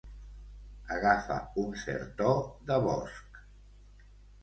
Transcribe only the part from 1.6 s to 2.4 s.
un cert to